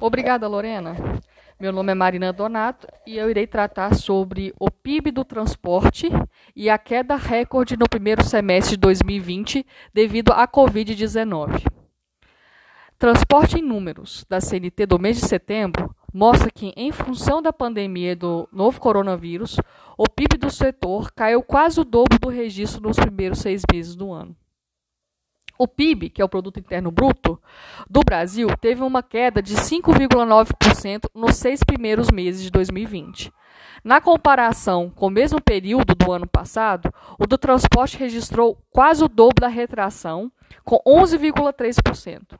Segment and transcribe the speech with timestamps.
[0.00, 0.94] Obrigada, Lorena.
[1.58, 6.08] Meu nome é Marina Donato e eu irei tratar sobre o PIB do transporte
[6.54, 11.66] e a queda recorde no primeiro semestre de 2020 devido à Covid-19.
[12.96, 18.14] Transporte em números da CNT do mês de setembro mostra que, em função da pandemia
[18.14, 19.56] do novo coronavírus,
[19.96, 24.12] o PIB do setor caiu quase o dobro do registro nos primeiros seis meses do
[24.12, 24.36] ano.
[25.58, 27.42] O PIB, que é o Produto Interno Bruto,
[27.90, 33.32] do Brasil teve uma queda de 5,9% nos seis primeiros meses de 2020.
[33.82, 39.08] Na comparação com o mesmo período do ano passado, o do transporte registrou quase o
[39.08, 40.30] dobro da retração,
[40.64, 42.38] com 11,3%.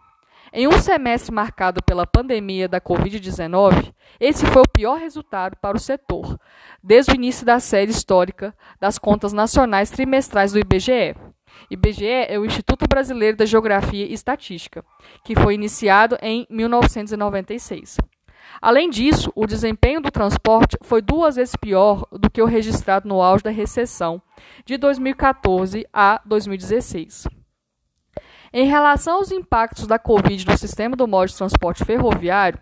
[0.53, 5.81] Em um semestre marcado pela pandemia da Covid-19, esse foi o pior resultado para o
[5.81, 6.39] setor,
[6.83, 11.17] desde o início da série histórica das contas nacionais trimestrais do IBGE.
[11.71, 14.85] IBGE é o Instituto Brasileiro da Geografia e Estatística,
[15.25, 17.99] que foi iniciado em 1996.
[18.61, 23.23] Além disso, o desempenho do transporte foi duas vezes pior do que o registrado no
[23.23, 24.21] auge da recessão
[24.65, 27.29] de 2014 a 2016.
[28.53, 32.59] Em relação aos impactos da Covid no sistema do modo de transporte ferroviário,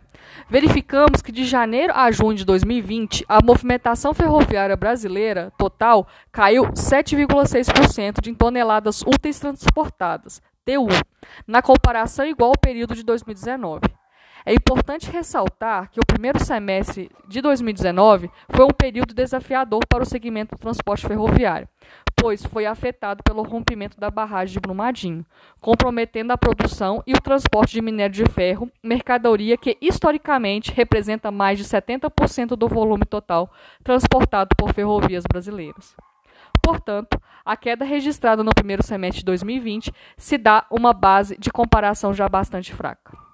[0.48, 8.20] verificamos que de janeiro a junho de 2020, a movimentação ferroviária brasileira total caiu 7,6%
[8.20, 10.88] de toneladas úteis transportadas, TU,
[11.46, 13.80] na comparação igual ao período de 2019.
[14.48, 20.06] É importante ressaltar que o primeiro semestre de 2019 foi um período desafiador para o
[20.06, 21.68] segmento do transporte ferroviário,
[22.48, 25.24] foi afetado pelo rompimento da barragem de Brumadinho,
[25.60, 31.58] comprometendo a produção e o transporte de minério de ferro, mercadoria que historicamente representa mais
[31.58, 33.50] de 70% do volume total
[33.84, 35.94] transportado por ferrovias brasileiras.
[36.60, 42.12] Portanto, a queda registrada no primeiro semestre de 2020 se dá uma base de comparação
[42.12, 43.25] já bastante fraca.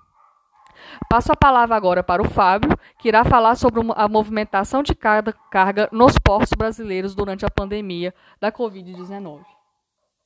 [1.08, 5.89] Passo a palavra agora para o Fábio, que irá falar sobre a movimentação de carga
[5.92, 9.61] nos portos brasileiros durante a pandemia da Covid-19.